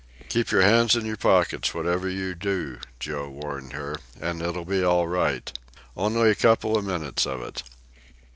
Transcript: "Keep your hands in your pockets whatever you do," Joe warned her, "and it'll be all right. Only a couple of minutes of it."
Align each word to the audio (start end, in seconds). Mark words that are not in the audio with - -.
"Keep 0.29 0.49
your 0.49 0.63
hands 0.63 0.95
in 0.95 1.05
your 1.05 1.15
pockets 1.15 1.75
whatever 1.75 2.09
you 2.09 2.33
do," 2.33 2.79
Joe 2.99 3.29
warned 3.29 3.73
her, 3.73 3.99
"and 4.19 4.41
it'll 4.41 4.65
be 4.65 4.83
all 4.83 5.07
right. 5.07 5.53
Only 5.95 6.31
a 6.31 6.33
couple 6.33 6.75
of 6.75 6.83
minutes 6.85 7.27
of 7.27 7.43
it." 7.43 7.61